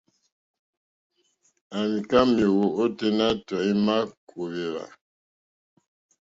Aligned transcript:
À 1.77 1.79
mìká 1.91 2.19
méèwó 2.33 2.65
óténá 2.83 3.27
tɔ̀ímá 3.47 3.95
kòwèwà. 4.27 4.83